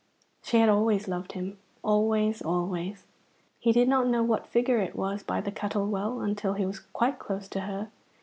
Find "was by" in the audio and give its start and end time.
4.95-5.41